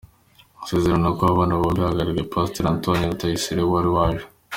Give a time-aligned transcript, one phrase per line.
[0.59, 4.25] gusezerana kwaba bombi, hagaragaye Pasiteri Antoine Rutayisire wari waje.